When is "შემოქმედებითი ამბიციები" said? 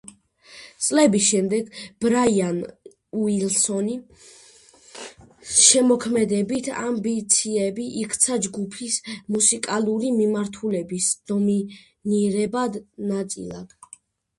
5.67-7.87